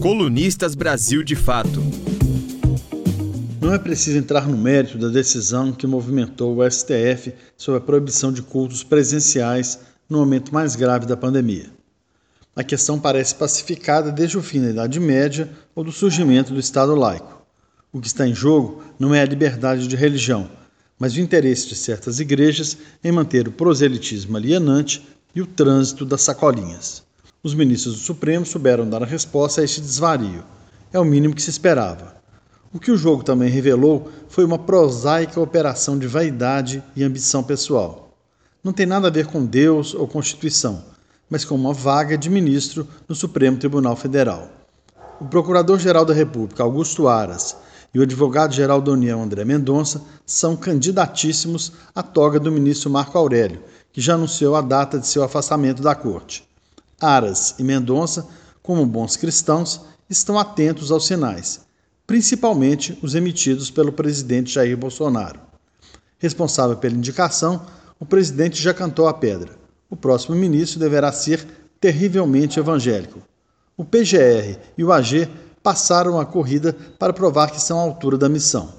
Colunistas 0.00 0.76
Brasil 0.76 1.24
de 1.24 1.34
Fato. 1.34 1.82
Não 3.60 3.74
é 3.74 3.78
preciso 3.80 4.16
entrar 4.16 4.46
no 4.46 4.56
mérito 4.56 4.96
da 4.96 5.08
decisão 5.08 5.72
que 5.72 5.88
movimentou 5.88 6.56
o 6.56 6.70
STF 6.70 7.34
sobre 7.56 7.78
a 7.78 7.84
proibição 7.84 8.32
de 8.32 8.40
cultos 8.40 8.84
presenciais 8.84 9.80
no 10.08 10.18
momento 10.18 10.54
mais 10.54 10.76
grave 10.76 11.04
da 11.04 11.16
pandemia. 11.16 11.66
A 12.54 12.62
questão 12.62 13.00
parece 13.00 13.34
pacificada 13.34 14.12
desde 14.12 14.38
o 14.38 14.42
fim 14.42 14.62
da 14.62 14.70
Idade 14.70 15.00
Média 15.00 15.50
ou 15.74 15.82
do 15.82 15.90
surgimento 15.90 16.54
do 16.54 16.60
Estado 16.60 16.94
laico. 16.94 17.44
O 17.92 18.00
que 18.00 18.06
está 18.06 18.24
em 18.24 18.34
jogo 18.34 18.84
não 19.00 19.12
é 19.12 19.20
a 19.20 19.26
liberdade 19.26 19.88
de 19.88 19.96
religião, 19.96 20.48
mas 20.96 21.14
o 21.14 21.20
interesse 21.20 21.66
de 21.66 21.74
certas 21.74 22.20
igrejas 22.20 22.78
em 23.02 23.10
manter 23.10 23.48
o 23.48 23.52
proselitismo 23.52 24.36
alienante 24.36 25.04
e 25.34 25.42
o 25.42 25.46
trânsito 25.46 26.04
das 26.04 26.22
sacolinhas. 26.22 27.07
Os 27.40 27.54
ministros 27.54 27.94
do 27.94 28.00
Supremo 28.00 28.44
souberam 28.44 28.88
dar 28.88 29.00
a 29.00 29.06
resposta 29.06 29.60
a 29.60 29.64
este 29.64 29.80
desvario. 29.80 30.42
É 30.92 30.98
o 30.98 31.04
mínimo 31.04 31.36
que 31.36 31.42
se 31.42 31.50
esperava. 31.50 32.16
O 32.72 32.80
que 32.80 32.90
o 32.90 32.96
jogo 32.96 33.22
também 33.22 33.48
revelou 33.48 34.10
foi 34.28 34.44
uma 34.44 34.58
prosaica 34.58 35.40
operação 35.40 35.96
de 35.96 36.08
vaidade 36.08 36.82
e 36.96 37.04
ambição 37.04 37.44
pessoal. 37.44 38.10
Não 38.62 38.72
tem 38.72 38.86
nada 38.86 39.06
a 39.06 39.10
ver 39.10 39.26
com 39.26 39.46
Deus 39.46 39.94
ou 39.94 40.08
Constituição, 40.08 40.82
mas 41.30 41.44
com 41.44 41.54
uma 41.54 41.72
vaga 41.72 42.18
de 42.18 42.28
ministro 42.28 42.88
no 43.08 43.14
Supremo 43.14 43.56
Tribunal 43.56 43.94
Federal. 43.94 44.50
O 45.20 45.24
Procurador-Geral 45.24 46.04
da 46.04 46.12
República, 46.12 46.64
Augusto 46.64 47.06
Aras, 47.06 47.56
e 47.94 48.00
o 48.00 48.02
advogado-geral 48.02 48.80
da 48.82 48.90
União, 48.90 49.22
André 49.22 49.44
Mendonça, 49.44 50.02
são 50.26 50.56
candidatíssimos 50.56 51.72
à 51.94 52.02
toga 52.02 52.40
do 52.40 52.50
ministro 52.50 52.90
Marco 52.90 53.16
Aurélio, 53.16 53.62
que 53.92 54.00
já 54.00 54.14
anunciou 54.14 54.56
a 54.56 54.60
data 54.60 54.98
de 54.98 55.06
seu 55.06 55.22
afastamento 55.22 55.82
da 55.82 55.94
corte. 55.94 56.47
Aras 57.00 57.54
e 57.58 57.62
Mendonça, 57.62 58.26
como 58.62 58.84
bons 58.84 59.16
cristãos, 59.16 59.80
estão 60.10 60.38
atentos 60.38 60.90
aos 60.90 61.06
sinais, 61.06 61.60
principalmente 62.06 62.98
os 63.02 63.14
emitidos 63.14 63.70
pelo 63.70 63.92
presidente 63.92 64.52
Jair 64.52 64.76
Bolsonaro. 64.76 65.40
Responsável 66.18 66.76
pela 66.76 66.96
indicação, 66.96 67.64
o 68.00 68.04
presidente 68.04 68.60
já 68.60 68.74
cantou 68.74 69.06
a 69.06 69.14
pedra. 69.14 69.52
O 69.88 69.96
próximo 69.96 70.34
ministro 70.34 70.80
deverá 70.80 71.12
ser 71.12 71.46
terrivelmente 71.80 72.58
evangélico. 72.58 73.20
O 73.76 73.84
PGR 73.84 74.58
e 74.76 74.82
o 74.82 74.92
AG 74.92 75.28
passaram 75.62 76.18
a 76.18 76.26
corrida 76.26 76.76
para 76.98 77.12
provar 77.12 77.52
que 77.52 77.60
são 77.60 77.78
à 77.78 77.82
altura 77.82 78.18
da 78.18 78.28
missão. 78.28 78.72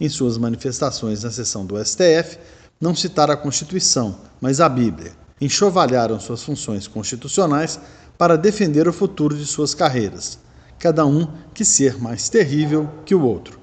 Em 0.00 0.08
suas 0.08 0.38
manifestações 0.38 1.22
na 1.22 1.30
sessão 1.30 1.66
do 1.66 1.76
STF, 1.84 2.38
não 2.80 2.94
citaram 2.94 3.34
a 3.34 3.36
Constituição, 3.36 4.18
mas 4.40 4.60
a 4.60 4.68
Bíblia 4.68 5.12
enxovalharam 5.40 6.18
suas 6.18 6.42
funções 6.42 6.86
constitucionais 6.86 7.78
para 8.16 8.36
defender 8.36 8.88
o 8.88 8.92
futuro 8.92 9.36
de 9.36 9.46
suas 9.46 9.74
carreiras, 9.74 10.38
cada 10.78 11.06
um 11.06 11.26
que 11.54 11.64
ser 11.64 12.00
mais 12.00 12.28
terrível 12.28 12.88
que 13.04 13.14
o 13.14 13.22
outro. 13.22 13.58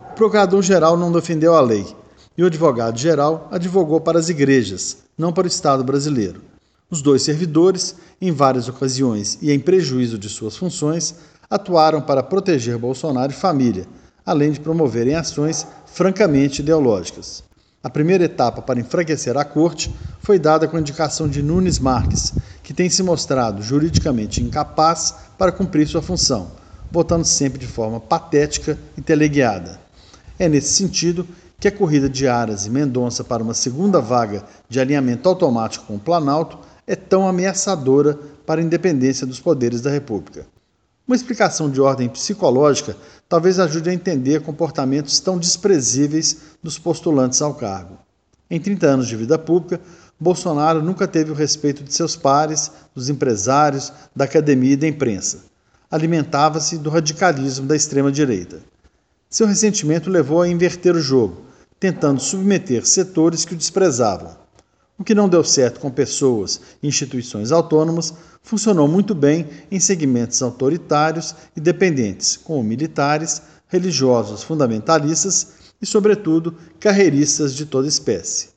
O 0.00 0.14
procurador-geral 0.14 0.96
não 0.96 1.12
defendeu 1.12 1.54
a 1.54 1.60
lei 1.60 1.86
e 2.36 2.42
o 2.42 2.46
advogado-geral 2.46 3.48
advogou 3.50 4.00
para 4.00 4.18
as 4.18 4.28
igrejas, 4.28 4.98
não 5.16 5.32
para 5.32 5.44
o 5.44 5.48
Estado 5.48 5.84
brasileiro. 5.84 6.40
Os 6.90 7.02
dois 7.02 7.22
servidores, 7.22 7.94
em 8.20 8.32
várias 8.32 8.68
ocasiões 8.68 9.38
e 9.40 9.52
em 9.52 9.60
prejuízo 9.60 10.18
de 10.18 10.28
suas 10.28 10.56
funções, 10.56 11.14
atuaram 11.48 12.00
para 12.00 12.22
proteger 12.22 12.76
Bolsonaro 12.78 13.30
e 13.30 13.34
família, 13.34 13.86
além 14.26 14.52
de 14.52 14.60
promoverem 14.60 15.14
ações 15.14 15.66
francamente 15.86 16.62
ideológicas. 16.62 17.44
A 17.82 17.88
primeira 17.88 18.24
etapa 18.24 18.60
para 18.60 18.78
enfraquecer 18.78 19.38
a 19.38 19.44
corte 19.44 19.90
foi 20.20 20.38
dada 20.38 20.68
com 20.68 20.76
a 20.76 20.80
indicação 20.80 21.26
de 21.26 21.42
Nunes 21.42 21.78
Marques, 21.78 22.34
que 22.62 22.74
tem 22.74 22.90
se 22.90 23.02
mostrado 23.02 23.62
juridicamente 23.62 24.42
incapaz 24.42 25.14
para 25.38 25.50
cumprir 25.50 25.88
sua 25.88 26.02
função, 26.02 26.50
votando 26.92 27.24
sempre 27.24 27.58
de 27.58 27.66
forma 27.66 27.98
patética 27.98 28.78
e 28.98 29.00
teleguiada. 29.00 29.80
É 30.38 30.46
nesse 30.46 30.74
sentido 30.74 31.26
que 31.58 31.68
a 31.68 31.72
corrida 31.72 32.06
de 32.06 32.28
Aras 32.28 32.66
e 32.66 32.70
Mendonça 32.70 33.24
para 33.24 33.42
uma 33.42 33.54
segunda 33.54 33.98
vaga 33.98 34.44
de 34.68 34.78
alinhamento 34.78 35.26
automático 35.26 35.86
com 35.86 35.96
o 35.96 36.00
Planalto 36.00 36.58
é 36.86 36.94
tão 36.94 37.26
ameaçadora 37.26 38.18
para 38.44 38.60
a 38.60 38.64
independência 38.64 39.26
dos 39.26 39.40
poderes 39.40 39.80
da 39.80 39.90
República. 39.90 40.46
Uma 41.10 41.16
explicação 41.16 41.68
de 41.68 41.80
ordem 41.80 42.08
psicológica 42.08 42.96
talvez 43.28 43.58
ajude 43.58 43.90
a 43.90 43.92
entender 43.92 44.42
comportamentos 44.42 45.18
tão 45.18 45.38
desprezíveis 45.38 46.36
dos 46.62 46.78
postulantes 46.78 47.42
ao 47.42 47.52
cargo. 47.52 47.98
Em 48.48 48.60
30 48.60 48.86
anos 48.86 49.08
de 49.08 49.16
vida 49.16 49.36
pública, 49.36 49.80
Bolsonaro 50.20 50.80
nunca 50.80 51.08
teve 51.08 51.32
o 51.32 51.34
respeito 51.34 51.82
de 51.82 51.92
seus 51.92 52.14
pares, 52.14 52.70
dos 52.94 53.08
empresários, 53.08 53.92
da 54.14 54.24
academia 54.24 54.74
e 54.74 54.76
da 54.76 54.86
imprensa. 54.86 55.46
Alimentava-se 55.90 56.78
do 56.78 56.88
radicalismo 56.88 57.66
da 57.66 57.74
extrema-direita. 57.74 58.60
Seu 59.28 59.48
ressentimento 59.48 60.08
levou 60.08 60.42
a 60.42 60.48
inverter 60.48 60.94
o 60.94 61.00
jogo, 61.00 61.42
tentando 61.80 62.20
submeter 62.20 62.86
setores 62.86 63.44
que 63.44 63.54
o 63.54 63.58
desprezavam. 63.58 64.36
O 65.00 65.04
que 65.04 65.14
não 65.14 65.30
deu 65.30 65.42
certo 65.42 65.80
com 65.80 65.90
pessoas 65.90 66.60
e 66.82 66.86
instituições 66.86 67.52
autônomas 67.52 68.12
funcionou 68.42 68.86
muito 68.86 69.14
bem 69.14 69.48
em 69.70 69.80
segmentos 69.80 70.42
autoritários 70.42 71.34
e 71.56 71.60
dependentes, 71.60 72.36
como 72.36 72.62
militares, 72.62 73.40
religiosos 73.66 74.42
fundamentalistas 74.42 75.52
e, 75.80 75.86
sobretudo, 75.86 76.54
carreiristas 76.78 77.54
de 77.54 77.64
toda 77.64 77.88
espécie. 77.88 78.50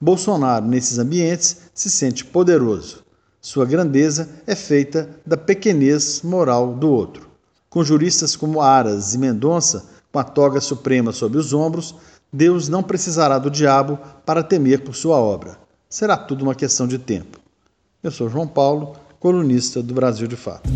Bolsonaro, 0.00 0.64
nesses 0.64 0.96
ambientes, 0.96 1.56
se 1.74 1.90
sente 1.90 2.24
poderoso. 2.24 3.02
Sua 3.40 3.66
grandeza 3.66 4.28
é 4.46 4.54
feita 4.54 5.10
da 5.26 5.36
pequenez 5.36 6.22
moral 6.22 6.72
do 6.72 6.88
outro. 6.88 7.28
Com 7.68 7.82
juristas 7.82 8.36
como 8.36 8.60
Aras 8.60 9.12
e 9.14 9.18
Mendonça, 9.18 9.86
com 10.12 10.20
a 10.20 10.24
toga 10.24 10.60
suprema 10.60 11.10
sob 11.10 11.36
os 11.36 11.52
ombros, 11.52 11.96
Deus 12.32 12.68
não 12.68 12.80
precisará 12.80 13.40
do 13.40 13.50
diabo 13.50 13.98
para 14.24 14.44
temer 14.44 14.84
por 14.84 14.94
sua 14.94 15.16
obra 15.16 15.58
será 15.90 16.16
tudo 16.16 16.42
uma 16.42 16.54
questão 16.54 16.86
de 16.86 16.98
tempo. 16.98 17.40
Eu 18.00 18.12
sou 18.12 18.28
João 18.28 18.46
Paulo, 18.46 18.96
colunista 19.18 19.82
do 19.82 19.92
Brasil 19.92 20.28
de 20.28 20.36
Fato. 20.36 20.70